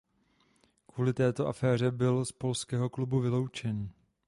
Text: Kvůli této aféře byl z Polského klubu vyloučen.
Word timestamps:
Kvůli 0.85 1.13
této 1.13 1.47
aféře 1.47 1.91
byl 1.91 2.25
z 2.25 2.31
Polského 2.31 2.89
klubu 2.89 3.19
vyloučen. 3.19 3.89